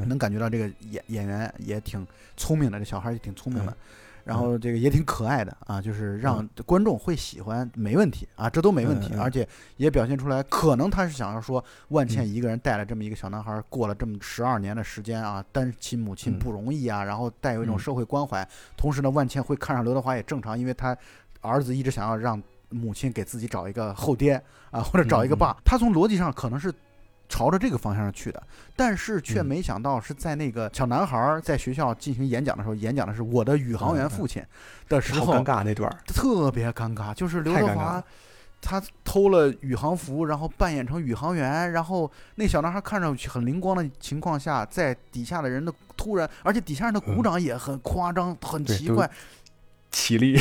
[0.00, 3.76] 能感觉到这个演演员也挺聪明的，这小孩也挺聪明的嗯。
[4.24, 9.44] 然后这个也挺可爱的啊，就是让观众会喜欢，没问题啊，这都没问题而且
[9.78, 20.96] 也表现出来，可能他是想要说，万茜嗯一个人带了这么一个小男孩，过了这么十二年的时间啊，单亲母亲嗯不容易啊，然后带有一种嗯社会关怀，同时呢，万茜会看上刘德华也正常，因为他
[21.40, 26.72] 儿子一直想要让母亲给自己找一个后爹啊，或者找一个爸，他从逻辑上可能是。
[27.32, 28.42] 朝着这个方向上去的，
[28.76, 34.44] 但是却嗯没想到是在那个小男孩在学校进行演讲的时候，演讲的是我的宇航员父亲
[34.86, 38.04] 的时好候，尴尬那段儿，特别尴尬，就是刘德华。
[38.64, 49.10] 他偷了宇航服，然后扮演成宇航员，然后那小男孩看上去很灵光的情况下，在底下的人的突然，而且底下人的鼓掌也很夸张，很奇怪，
[49.90, 50.38] 起立，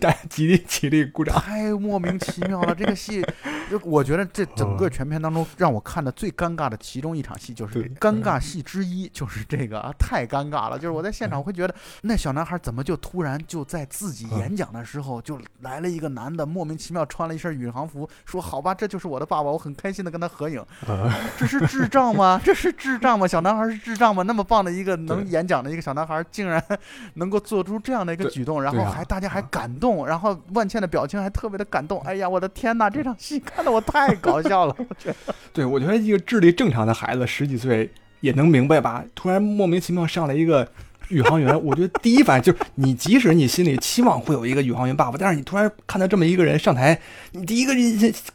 [0.00, 1.38] 大家起立起立鼓掌。
[1.38, 2.74] 太莫名其妙了。
[2.74, 3.22] 这个戏，
[3.70, 10.78] 就我觉得这整个哦全片当中让我看的最尴尬的其中一场戏，就是尴尬戏之一，就是这个啊，太尴尬了。
[10.78, 20.64] 就是我在现场会觉得，那小男孩怎么就突然就在自己嗯演讲的时候，就来了一个男的，莫名其妙穿了一身宇航服，说好吧，这就是我的爸爸，我很开心的跟他合影。
[20.86, 22.40] 呃 这是智障吗？
[22.44, 23.26] 这是智障吗？
[23.26, 24.22] 小男孩是智障吗？
[24.22, 26.62] 那么棒的一个能演讲的一个小男孩，竟然
[27.14, 32.00] 能够做出这样的一个举动，然后还大家还感动，然后万茜的表情还特别的感动。
[32.02, 34.76] 哎呀，我的天哪，这场戏看得我太搞笑了。
[34.78, 37.90] 我觉得 对，我觉得一个智力正常的孩子，十几岁
[38.20, 39.04] 也能明白吧？
[39.16, 40.70] 突然莫名其妙上来一个
[41.08, 47.00] 宇航员，我觉得第一反应就是，你即使你心里期望会有一个宇航员爸爸，但是你突然看到这么一个人上台，
[47.32, 47.72] 你第一个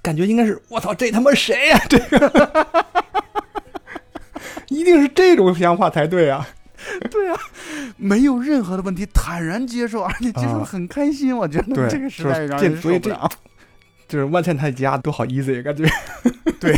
[0.01, 2.75] 感觉应该是我操，这他妈谁呀、这个
[4.67, 6.45] 一定是这种想法才对啊！
[7.09, 7.39] 对啊，
[7.95, 11.33] 没有任何的问题，坦然接受，而且接受的啊很开心。
[11.37, 13.31] 我觉得对这个实就是在是让这所以这人受不了。
[14.13, 15.83] 就是万茜他家都好 easy，感觉
[16.61, 16.71] 对。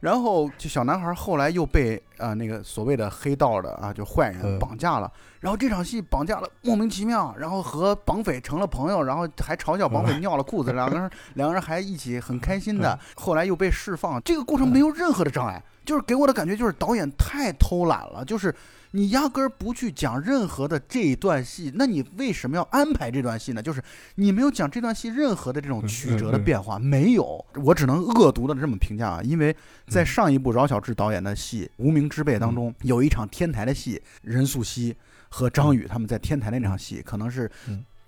[0.00, 18.52] 然后就小男孩后来又被啊、呃那个所谓的黑道的啊就坏人嗯绑架了，然后这场戏绑架了莫名其妙，然后和绑匪成了朋友，然后还嘲笑绑匪尿了裤子，两个人两个人还一起很开心的，后来又被释放，这个过程没有任何的障碍，就是给我的感觉就是导演太偷懒了，就是
[18.92, 23.62] 你压根儿不去讲任何的这一段戏，那你为什么要安排这段戏呢？
[23.62, 23.80] 就是
[24.16, 27.44] 你没有讲这段戏任何的这种曲折的变化，没有。
[27.64, 29.54] 我只能恶毒的这么评价啊，因为
[29.86, 34.94] 在上一部饶晓志导演的戏《无名之辈》当中，有一场天台的戏，任素汐
[35.28, 37.48] 和张宇他们在天台的那场戏，可能是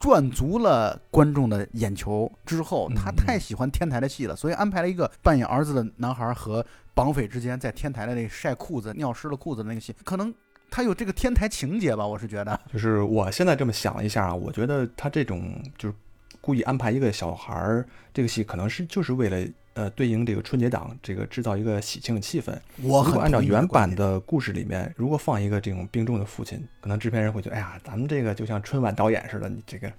[0.01, 10.35] 赚足了观众的眼球之后，他太喜欢天台的戏了，所以安排了一个扮演儿子的男孩和绑匪之间在天台的那晒裤子、尿湿了裤子的那个戏，可能。
[10.73, 12.07] 他有这个天台情节吧？
[12.07, 15.95] 我是觉得，就是我现在这么想了一下啊，我觉得他这种就是
[16.41, 22.57] 故意安排一个小孩儿这个戏，可能是就是为了呃对应这个春节档，这个制造一个喜庆气氛。
[22.83, 29.93] 我如果按照原版的故事里面，如果放一个这种病重的父亲，可能制片人会觉得，哎呀，咱们这个就像春晚导演似的，你这个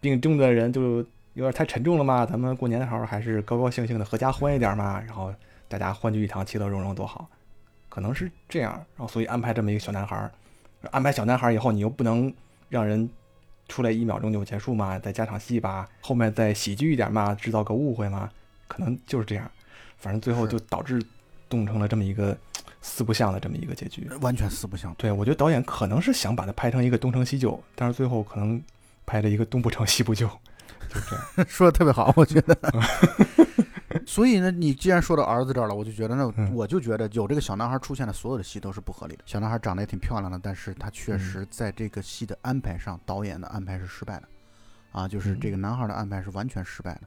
[0.00, 5.30] 病重的人就有点太沉重了嘛，咱们过年的时候还是高高兴兴的合家欢一点嘛，然后
[5.68, 7.28] 大家欢聚一堂，其乐融融多好。
[7.96, 10.30] 可能是这样，然后所以安排这么一个小男孩儿，
[10.90, 12.30] 安排小男孩儿以后，你又不能
[12.68, 13.08] 让人
[13.68, 18.28] 出来一秒钟就结束嘛，再加场戏吧，后面再喜剧一点嘛，制造个误会嘛，
[18.68, 19.50] 可能就是这样，
[19.96, 21.02] 反正最后就导致
[21.48, 22.36] 冻成了这么一个
[22.82, 24.94] 四不像的这么一个结局，完全四不像。
[24.98, 28.62] 对我觉得导演可能是想把它拍成一个东成西就，但是最后可能
[29.06, 32.54] 拍了一个东不成西不就，就这样 说的特别好，我觉得。
[34.08, 39.24] 所以呢，你既然说到儿子这儿了，我就觉得那我就觉得有这个小男孩出现的所有的戏都是不合理的。
[39.26, 44.28] 小男孩长得也挺漂亮的，但是他确实在这个戏的安排上，导演的安排是失败的，
[44.92, 47.00] 啊，就是这个男孩的安排是完全失败的。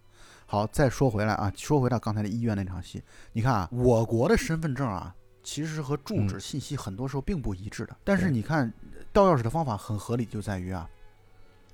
[0.46, 7.96] 好，再说回来啊，说回到刚才的医院那场戏，你看啊，我国的身份证啊，其实和住址信息很多时候并不一致的。
[8.04, 8.72] 但是你看
[9.14, 10.90] 盗钥匙的方法很合理，就在于啊，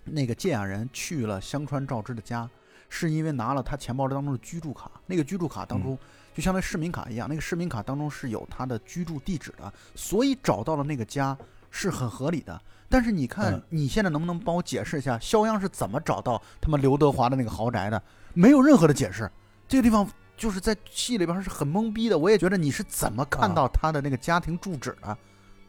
[0.03, 2.47] 那个借养人去了香川照之的家。
[2.89, 5.97] 是因为拿了他钱包当中的居住卡，那个居住卡当中
[6.33, 11.37] 就相当于市民卡一样，那个市民卡当中是有他的居住地址的，所以找到了那个家
[11.71, 12.59] 是很合理的。
[12.87, 18.01] 但是你看，你现在能不能帮我解释一下，肖央是怎么找到他们刘德华的那个豪宅的？
[18.33, 19.29] 没有任何的解释，
[19.67, 22.17] 这个地方就是在戏里边是很懵逼的。
[22.17, 25.17] 我也觉得你是怎么看到他的那个家庭住址的？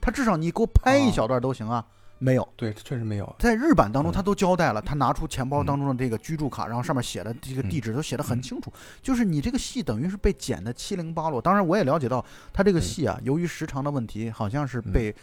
[0.00, 1.84] 他至少你给我拍一小段都行啊。
[2.18, 3.36] 没有，对，确实没有。
[3.38, 8.72] 在日版当中，他都交代了，他拿出钱包当中的这个居住卡，然后上面写的这个地址都写的很清楚。
[9.02, 11.42] 就是你这个戏等于是被剪的七零八落。
[11.42, 15.14] 当然，我也了解到他这个戏啊，由于时长的问题，好像是被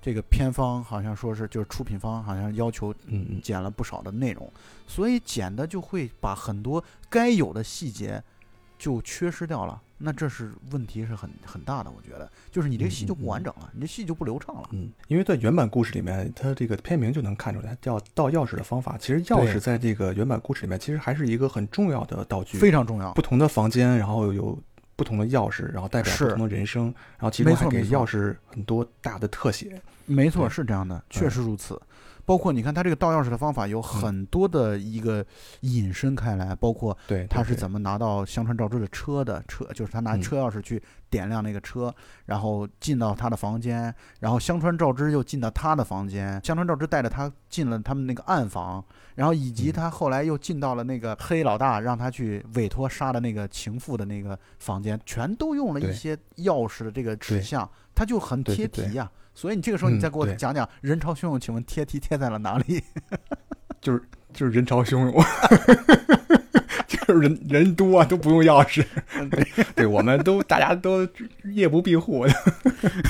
[0.00, 2.94] 这个片方好像说是就是出品方好像要求
[3.42, 4.48] 剪了不少的内容，
[4.86, 8.22] 所以剪的就会把很多该有的细节
[8.78, 9.82] 就缺失掉了。
[9.98, 14.68] 那这是问题是很很大的，我觉得，就是你这个戏就不完整了，你这戏就不流畅了。
[14.72, 18.98] 嗯，因为在原版故事里面，它这个片名就能看出来，它叫盗钥匙的方法。
[18.98, 23.12] 其实钥匙在这个原版故事里面，其实还是一个很重要的道具，非常重要。
[23.14, 24.58] 不同的房间，然后有
[24.96, 26.84] 不同的钥匙，然后代表不同的人生，
[27.18, 29.80] 然后其中还给钥匙很多大的特写。
[30.04, 31.80] 没错，是这样的，确实如此。
[32.26, 35.24] 包括你看他这个盗钥匙的方法有很多的一个
[35.60, 48.84] 引申开来，包括对他是怎么拿到香川照之的车的车，就是他拿车钥匙去点亮那个车，然后进到他的房间，然后香川照之又进到他的房间，香川照之带着他进了他们那个暗房，
[49.14, 59.08] 然后以及他后来又进到了那个黑老大让他去委托杀的那个情妇的那个房间，全都用了一些钥匙的这个指向，他就很贴题呀。
[59.36, 62.82] 所以你这个时候你再给我讲讲人潮汹涌，请问贴题贴在了哪里？
[63.82, 65.12] 就是 就是人潮汹涌，
[66.88, 68.82] 就是人人多都不用钥匙，
[69.74, 71.06] 对，我们都大家都
[71.44, 72.26] 夜不闭户，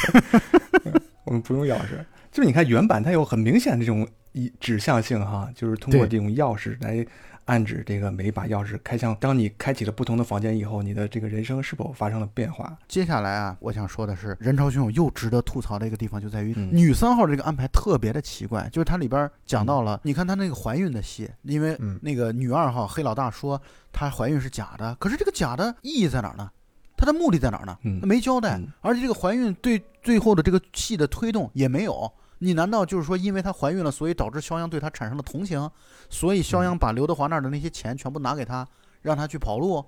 [1.24, 2.04] 我们不用钥匙。
[2.32, 7.06] 就是你看原版它有很明显的这种一指向性哈，就是通过这种钥匙来。
[7.46, 12.76] 暗指这个每一把钥匙开枪，当你开启了不同的房间以后，你的这个人生是否发生了变化？
[12.88, 23.60] 接下来啊，我想说的是，人潮汹涌又值得吐槽的一个地方就在于女三号这个安排特别的奇怪，就是它里边讲到了，你看她那个怀孕的戏，因为那个女二号黑老大说
[23.92, 26.50] 她怀孕是假的，可是这个假的意义在哪儿呢？
[26.96, 27.78] 她的目的在哪儿呢？
[28.00, 32.12] 她没交代，而且这个怀孕对最后的这个戏的推动也没有。
[32.38, 35.70] 你难道就是说，因为她怀孕了，所以导致肖央对她产生了同情，
[36.10, 38.66] 所以肖央把刘德华那儿的那些钱全部拿给她，
[39.02, 39.84] 让她去跑路？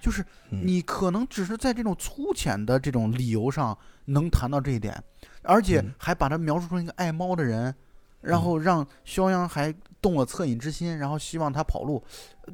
[0.00, 4.98] 就是你可能只是在这种粗浅的这种理由上能谈到这一点，
[5.42, 7.74] 而且还把她描述成一个爱猫的人，
[8.22, 12.02] 然后让肖央还动了恻隐之心，然后希望她跑路。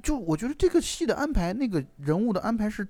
[0.02, 2.84] 就我觉得这个戏的安排，那个人物的安排是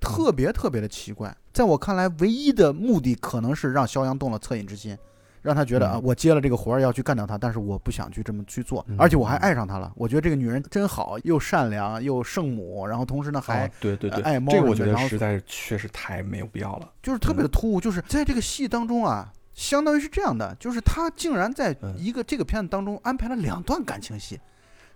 [0.00, 1.32] 特别特别的奇怪。
[1.52, 4.98] 在我看来，唯一的目的可能是让肖央动了恻隐之心。
[5.42, 9.92] 让他觉得啊，我接了这个活儿要去干掉他，但是我不想去这么去做，而且我还爱上他了。
[9.96, 14.52] 我觉得这个女人真好，又善良又圣母，然后同时呢还对对对爱猫。
[14.52, 17.80] 这个我觉得实在是确实太没有必要了，就是特别的突兀。
[17.80, 24.40] 就是在这个戏当中啊，相当于是这样的，就是他竟然在嗯一个这个片子当中安排了两段感情戏。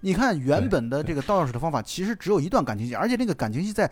[0.00, 3.90] 你看原本的这个盗钥匙的方法其实只有一段感情戏，而且那个感情戏在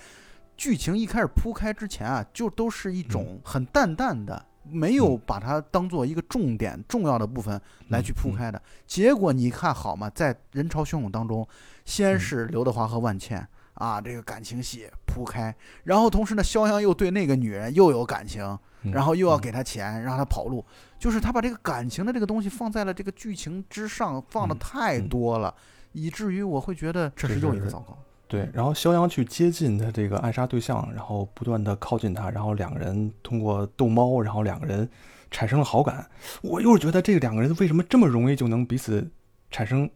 [0.57, 8.61] 剧情一开始铺开之前啊，就都是一种很淡淡的，没有嗯把它当做一个重点重要的部分来去铺嗯开的。
[8.87, 10.11] 结果你看好吗？
[10.15, 11.47] 在人潮汹涌当中，
[11.85, 13.47] 先嗯是刘德华和万茜。
[13.75, 18.41] 啊，这个感情戏铺开，然后同时呢，肖央又对那个女人又有感情，
[18.83, 20.65] 嗯然后又要嗯给她钱，让她跑路，
[20.97, 25.53] 就是他把这个感情的这个东西放在了这个剧情之上，放的嗯太嗯多了，
[25.91, 27.99] 以至于我会觉得这是又一个糟糕。
[28.35, 34.89] 对，然后肖央去接近他这个暗杀对象，然后不断的靠近他，然后两个人通过逗猫，然后两个人
[35.31, 36.05] 产生了好感。
[36.43, 39.09] 我又是觉得这两个人为什么这么容易就能彼此
[39.51, 39.89] 产生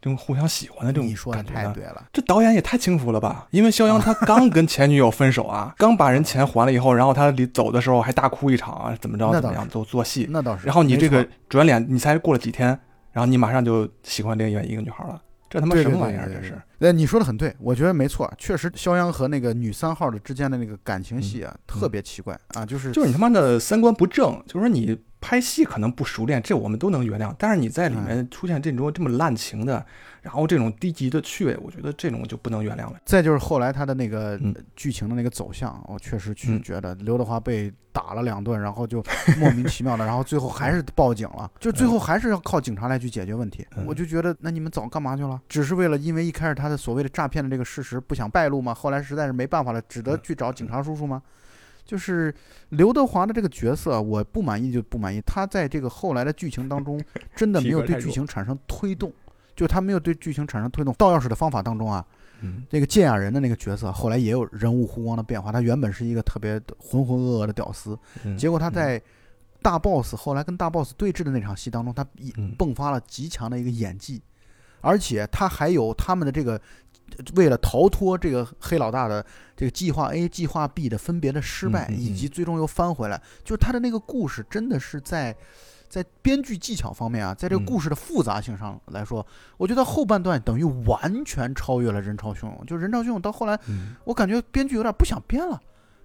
[0.00, 1.68] 这种互相喜欢的这种你说的感觉呢？
[1.68, 3.48] 太对了，这导演也太轻浮了吧！
[3.50, 10.26] 因为肖央他刚跟前女友分手啊，刚把人钱还了以后，然后他离走的时候还大哭一场啊，怎么着怎么样，做做戏。
[10.30, 10.66] 那倒是。
[10.66, 12.68] 然后你这个转脸，你才过了几天，
[13.10, 16.28] 然后你马上就喜欢另外一个女孩了，这他妈什么玩意儿？
[16.28, 16.60] 这是。
[16.78, 29.84] 呃，你说的很对，我觉得没错，确实肖央和那个女三号的之间的那个感情戏啊，特别奇怪啊，就是就是你他妈的三观不正，就是说你拍戏可能不熟练，这我们都能原谅，但是你在里面出现这种这么滥情的，
[30.26, 33.00] 然后这种低级的趣味，我觉得这种就不能原谅了。
[33.04, 39.00] 再就是后来他的那个嗯剧情的那个走向，我确实去嗯觉得刘德华被打了两顿，然后就
[39.38, 43.64] 莫名其妙的，然后最后还是报警了， 就最后还是要靠警察来去解决问题。
[43.76, 45.40] 嗯我就觉得，那你们早干嘛去了？
[45.48, 48.74] 只是为了因为一开始他的所谓的诈骗的这个事实不想败露吗？
[48.74, 51.22] 后来实在是没办法了，只得嗯去找警察叔叔吗？
[51.84, 52.34] 就是
[52.70, 55.22] 刘德华的这个角色，我不满意就不满意。
[55.24, 57.00] 他在这个后来的剧情当中，
[57.36, 59.12] 真的没有 对剧情产生推动，
[59.56, 60.94] 就他没有对剧情产生推动。
[60.94, 62.04] 盗钥匙的方法当中啊，
[62.42, 65.50] 嗯这个剑雅人的那个角色，后来也有人物弧光的变化。
[65.50, 69.02] 他原本是一个特别浑浑噩噩的屌丝，嗯结果他在
[69.62, 72.06] 大 boss 后来跟大 boss 对峙的那场戏当中，他
[72.58, 74.22] 迸发了极强的一个演技，
[74.82, 76.60] 而且他还有他们的这个
[77.36, 79.24] 为了逃脱这个黑老大的
[79.56, 85.34] 这个计划 A、计划 B 的分别的失败，以及最终又翻回来，就是他的那个故事真的是在。
[85.88, 92.60] 在编剧技巧方面啊，在这个嗯故事的复杂性上来说，我觉得后半段等于完全超越了《人潮汹涌》。
[92.64, 95.60] 就《人潮汹涌》到后来，嗯我感觉编剧有点不想编了，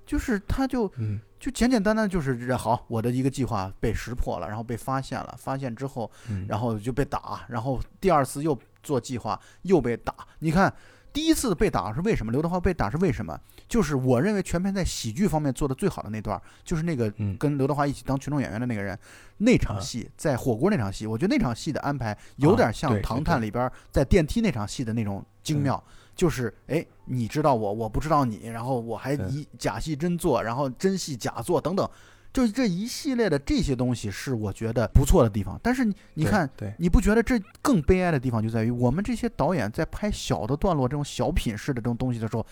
[0.05, 10.13] 就是他就嗯就简简单单就是这好，我的一个计划被识破了，然后被发现了，发现之后，嗯，然后就被打，然后第二次又做计划又被打。
[10.39, 10.71] 你看
[11.13, 12.31] 第一次被打是为什么？
[12.31, 13.37] 刘德华被打是为什么？
[13.67, 18.97] 就是我认为全片在喜剧方面做的最好的那段儿，就是那个嗯跟刘德华一起当群众演员的那个人，
[19.37, 25.83] 那场啊戏在火锅那场戏，我觉得那场戏的安排有点像《唐探》里边在电梯那场戏的那种精妙。
[26.13, 31.89] 就是哎，你知道我，我不知道你，然后我还嗯以假戏真做，然后真戏假做等等，
[32.33, 35.59] 就这一系列的这些东西是我觉得不错的地方。
[35.61, 42.45] 但是你你看，对，你不觉得这更悲哀的地方就在于我们这些导演在拍小的段落这种小品式的这种东西的时候，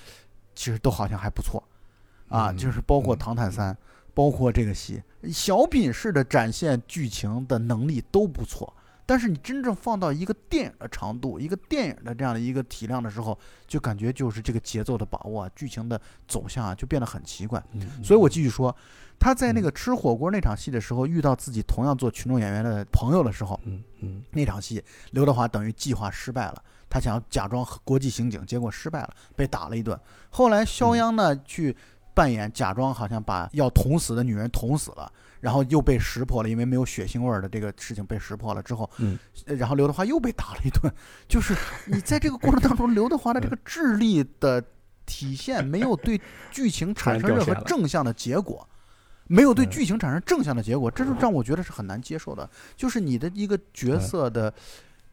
[0.54, 1.64] 其实都好像还不错
[2.28, 3.74] 啊，嗯就是包括《嗯唐探三》，
[4.14, 8.74] 包括这个戏，小品式的展现剧情的能力都不错。
[9.10, 13.36] 但是你真正放到一个电影的长度、一个电影的这样的一个体量的时候，
[13.68, 17.60] 就感觉就是这个节奏的把握啊、剧情的走向啊，就变得很奇怪。
[17.74, 18.76] 嗯所以我继续说，
[19.18, 30.00] 他在那嗯个吃火锅那场戏的时候，遇到自己同样做群众演员的朋友的时候，嗯嗯那场戏刘德华等于计划失败了，他想要假装国际刑警，结果失败了，被打了一顿。
[30.30, 31.76] 后来肖央呢、去
[32.14, 38.90] 扮演假装好像把要捅死的女人捅死了，然后又被识破了，因为没有血腥味儿的这个事情被识破了之后，
[39.46, 40.92] 然后刘德华又被打了一顿。
[41.28, 41.56] 就是
[41.88, 44.64] 你在这个过程当中，刘德华的这个智力的
[45.06, 46.20] 体现没有对
[46.52, 48.68] 剧情产生任何正向的结果。
[49.32, 52.50] 没有对嗯剧情产生正向的结果，这是让我觉得是很难接受的。
[52.76, 54.52] 就是你的一个角嗯色的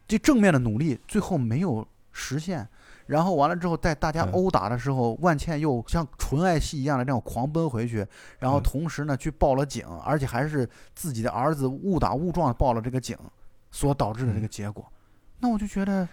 [0.07, 2.67] 这正面的努力，最后没有实现，
[3.07, 8.05] 然后完了之后，在大家嗯殴打的时候，万茜又像纯爱戏一样的这样狂奔回去，
[8.39, 13.17] 然后嗯同时呢去报了警，而且还是自己的儿子误打误撞报了这个警，
[13.71, 14.85] 所导致的这个结果。
[15.39, 16.07] 那我就觉得，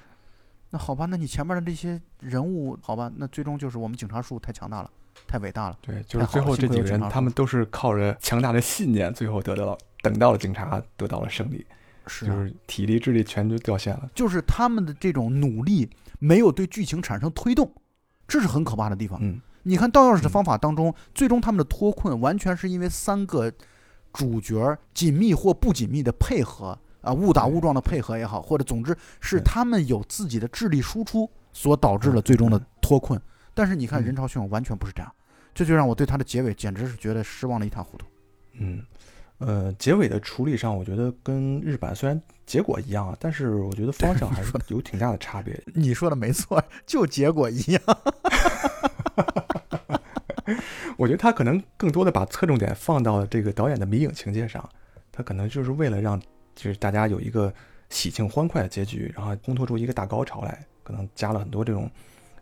[0.70, 4.90] 那好吧，那你前面的这些人物，好吧，那最终就是我们警察叔太强大了，
[5.26, 5.78] 太伟大了。
[5.80, 11.66] 对，就是最后这几个人，他们都是靠着强大的信念，最后得到了等到了警察得到了胜利，
[12.06, 14.10] 是啊，就是体力智力全都掉线了。
[14.14, 15.88] 就是他们的这种努力
[16.18, 17.72] 没有对剧情产生推动，
[18.26, 19.18] 这是很可怕的地方。
[19.22, 23.50] 嗯你看盗钥匙的方法当中，最终他们的脱困完全是因为三个
[24.12, 33.18] 主角紧密或不紧密的配合啊，误打误撞的配合也好，或者总之是他们有自己的智力输出所导致了最终的脱困。
[33.54, 35.10] 但是你看嗯人潮汹涌完全不是这样，
[35.54, 38.04] 这就让我对他的结尾简直是觉得失望的一塌糊涂。
[38.52, 38.84] 嗯，
[39.38, 45.60] 呃，结尾的处理上，我觉得跟日版虽然结果一样啊，但是我觉得方向还是有挺大的差别。
[45.74, 47.82] 你说的没错，就结果一样。
[50.96, 54.66] 我觉得他可能更多的把侧重点放到了这个导演的迷影情节上，
[55.10, 56.20] 他可能就是为了让
[56.54, 57.52] 就是大家有一个
[57.90, 61.90] 喜庆欢快的结局，然后烘托出一个大高潮来，可能加了很多这种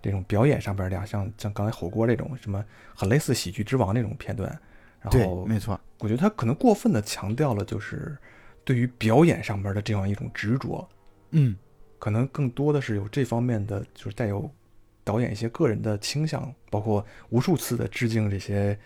[0.03, 2.62] 这种表演上边的，像像刚才火锅这种什么
[2.95, 4.61] 很类似喜剧之王那种片段。
[5.03, 8.16] 然后没错，我觉得他可能过分的强调了就是
[8.64, 10.88] 对于表演上边的这样一种执着，
[11.30, 11.57] 嗯，
[11.98, 14.50] 可能更多的是有这方面的，就是带有。
[15.05, 18.78] 导演一些个人的倾向，包括无数次的致敬这些，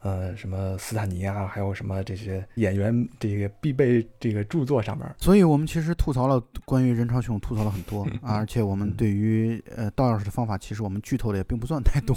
[0.00, 5.10] 呃，什么斯坦尼啊，还有什么这些演员这个必备这个著作上面。
[5.16, 12.14] 所以我们其实吐槽了关于任超雄，吐槽了很多 啊，而且我们对于呃倒钥匙的方法，其实我们剧透的也并不算太多。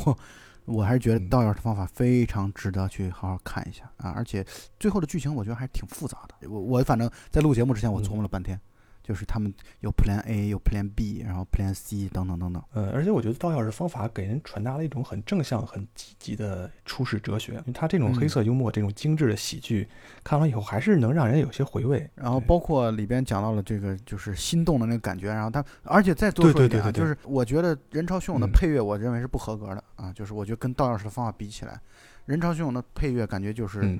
[0.66, 4.46] 我还是觉得道钥匙的方法非常值得去好好看一下啊，而且
[4.80, 6.50] 最后的剧情我觉得还是挺复杂的。
[6.50, 8.60] 我我反正在录节目之前我琢磨了半天。
[9.06, 12.64] 就是他们有 Plan A，有 Plan B，然后 Plan C 等等等等。
[12.74, 17.52] 呃，而且我觉得道钥匙方法给人传达了一种很正向、很积极的处世哲学。
[17.54, 19.88] 因为他这种黑色幽默、这种精致的喜剧，
[20.24, 22.10] 看完以后还是能让人有些回味。
[22.16, 25.28] 然后包括里边讲到了这个就是心动的那个感觉。
[25.28, 30.12] 然后他，而且再多说一点啊，就是我觉得人潮汹涌的配乐，我认为是不合格的啊。
[30.14, 31.80] 就是我觉得跟道钥匙的方法比起来，
[32.26, 34.00] 人潮汹涌的配乐感觉就是。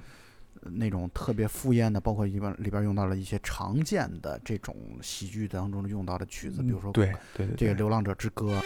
[0.62, 8.62] 那种特别敷衍的，包括一般里边用到了一些常见的这种喜剧当中用到的曲子，比如说对对这个《流浪者之歌》。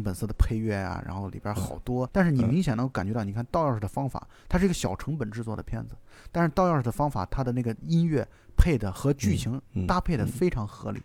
[0.00, 5.94] 边好多，但是你明显能感觉到，你看盗钥匙的方法，它是一个小成本制作的片子，
[6.30, 8.26] 但是盗钥匙的方法，它的那个音乐
[8.56, 11.02] 配的和剧情搭配的非常合理，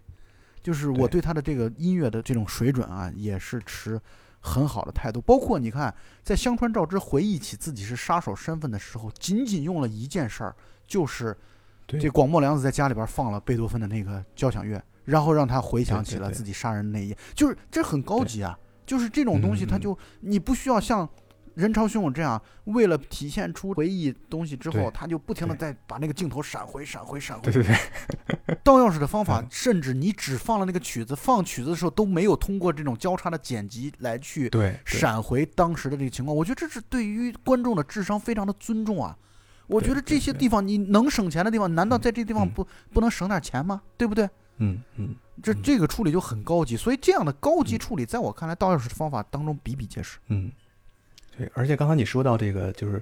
[0.62, 1.20] 就是我对。
[1.20, 4.00] 它的这个音乐的这种水准啊，也是持
[4.40, 5.20] 很好的态度。
[5.20, 11.36] 包括你看，在香川照之回忆起自己是杀手身份的时候，仅仅用了一件事儿，就是
[11.88, 18.58] 这广末凉子在家里边放了贝多芬的那个交响乐，然后让他回想起了自己杀人那一夜，就是这很高级啊。
[18.88, 21.08] 就是这种东西，它就你不需要像
[21.56, 27.52] 人潮汹涌这样，为了体现出回忆东西之后，他就不停的在把那个镜头闪回、闪回、闪回。
[27.52, 28.58] 对对对。
[28.64, 34.50] 倒钥匙的方法，甚至你只放了那个曲子，放曲子的时候都没有通过这种交叉的剪辑来去
[34.86, 36.36] 闪回当时的这个情况。
[36.36, 39.18] 我觉得这是对于观众的智商非常的尊重啊！
[39.68, 43.82] 我觉得这些地方你能省钱的地方，难道在这地方不不能省点钱吗？
[43.98, 44.30] 对不对？
[44.60, 45.16] 嗯嗯。
[45.44, 50.18] 这这个处理就很高级，所以这样的高级处理，在我看来，倒钥匙的方法当中比比皆是。
[50.30, 50.52] 嗯，
[51.38, 53.02] 对，而且刚才你说到这个，就是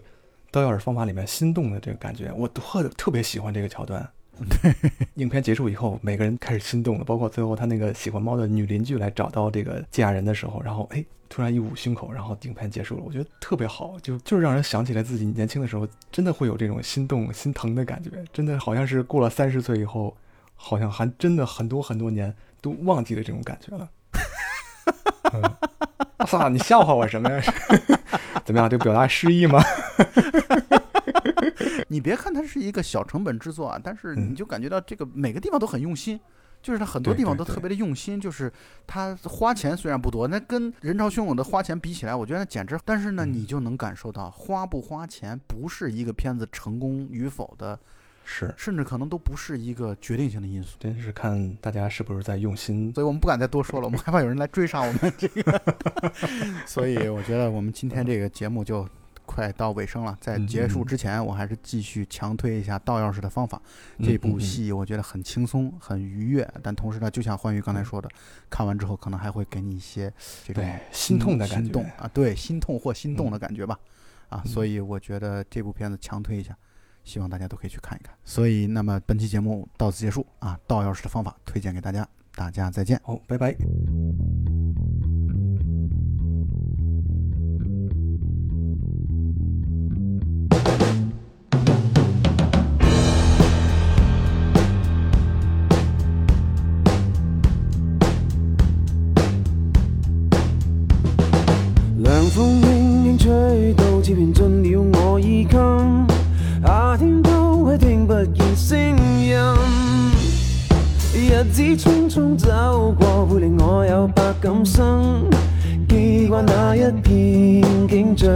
[0.51, 4.07] 倒钥匙方法里面心动的这个感觉，我特特别喜欢这个桥段。
[4.49, 4.75] 对，
[5.13, 20.13] 影片结束以后，每个人开始心动了，包括最后他那个喜欢猫的女邻居来找到这个嫁人的时候，然后哎，突然一捂胸口，然后影片结束了，我觉得特别好，就就是让人想起来自己年轻的时候，真的会有这种心动、心疼的感觉，真的好像是过了三十岁以后。
[20.55, 23.89] 好像还真的很多很多年都忘记了这种感觉了。
[26.17, 27.41] 我 操，你笑话我什么呀？
[28.45, 29.61] 怎么样，就表达诗意吗？
[31.87, 36.19] 你别看它是一个小成本制作啊，但是你就感觉到这个每个地方都很用心，
[36.61, 38.19] 就是它很多地方都特别的用心。
[38.19, 38.51] 就是
[38.87, 42.79] 它花钱虽然不多，那跟人潮汹涌的花钱比起来，我觉得简直。
[42.83, 47.79] 但是呢，你就能感受到花不花钱不是一个片子成功与否的。
[48.26, 52.91] 是，甚至可能都不是一个决定性的因素，真是看大家是不是在用心。
[52.93, 55.61] 所以我们不敢再多说了，我们害怕有人来追杀我们这个。
[56.65, 58.86] 所以我觉得我们今天这个节目就
[59.26, 63.61] 快到尾声了，在结束之前，我还是继续强推一下倒钥匙的方法。
[64.03, 68.09] 这部戏我觉得很轻松、很愉悦，但同时呢，就像欢愉刚才说的，
[68.49, 70.11] 看完之后可能还会给你一些
[70.43, 73.78] 这种心痛的感觉啊，对，心痛或心动的感觉吧。
[74.30, 76.57] 啊，所以我觉得这部片子强推一下。
[77.05, 78.13] 希望大家都可以去看一看。
[78.25, 80.59] 所以，那么本期节目到此结束啊！
[80.67, 82.99] 倒钥匙的方法推荐给大家，大家再见。
[83.03, 83.55] 好，拜拜。
[111.36, 115.27] 日子匆匆走過，會令我有百感生。
[115.86, 118.29] 記慣那一片景象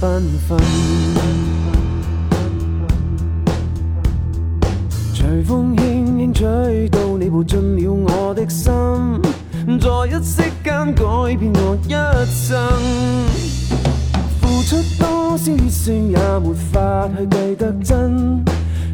[0.00, 0.56] 繽紛。
[5.12, 5.82] 隨風輕
[6.16, 8.72] 輕吹到，你步進了我的心，
[9.80, 11.02] 在一息間改
[11.36, 11.92] 變我一
[12.30, 12.56] 生。
[14.40, 18.44] 付出多少血腥也沒法去計得真，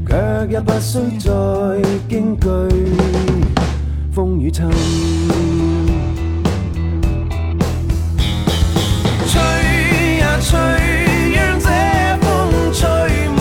[0.08, 1.30] 卻也不需再
[2.08, 2.70] 驚懼
[4.14, 4.64] 風雨侵。
[9.26, 9.40] 吹
[10.20, 10.58] 呀吹，
[11.34, 13.38] 讓這風吹沒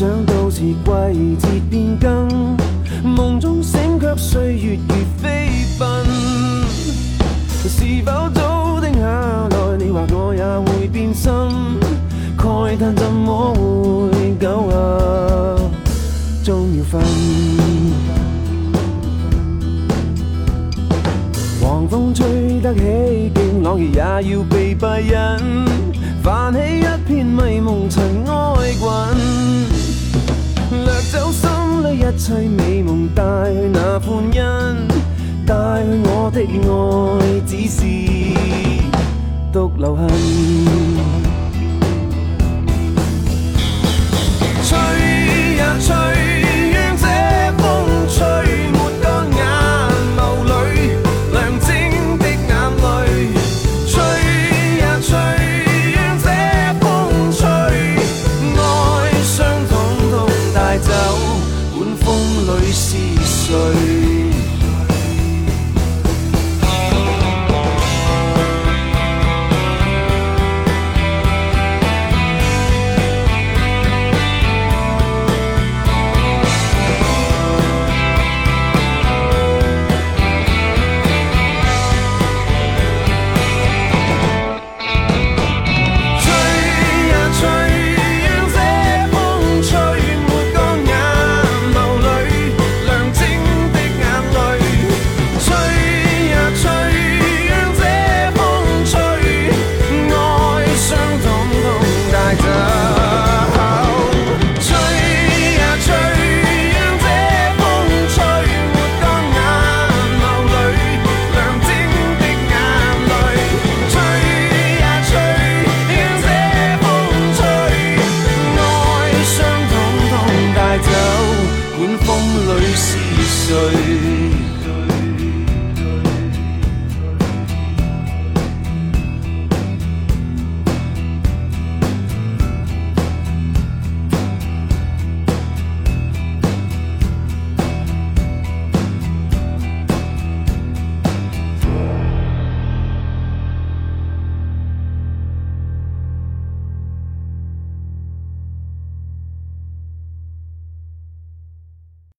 [0.00, 2.56] 想到是季節變更，
[3.04, 6.06] 夢中醒卻歲月如飛奔。
[7.68, 9.76] 是否早定下來？
[9.78, 10.42] 你話我也
[10.72, 11.30] 會變心，
[12.38, 15.60] 慨嘆怎麼會久啊？
[16.42, 17.02] 終要分。
[21.60, 22.80] 狂風吹得起
[23.34, 25.12] 勁，朗月也要被閉引，
[26.22, 28.88] 泛起一片迷蒙尘埃滾，
[30.70, 31.50] 掠走心
[31.82, 34.40] 里一切美梦，带去那欢欣，
[35.44, 37.80] 带去我的爱，只是
[39.52, 40.08] 独留痕。
[63.50, 63.89] sorry.